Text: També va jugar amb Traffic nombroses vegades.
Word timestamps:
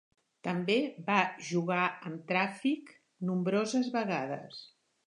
També 0.45 0.77
va 1.09 1.17
jugar 1.49 1.83
amb 2.09 2.27
Traffic 2.33 2.91
nombroses 3.31 3.97
vegades. 4.01 4.69